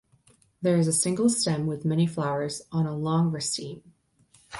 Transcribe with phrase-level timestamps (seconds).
[0.63, 3.83] There is a single stem with many flowers on a long raceme.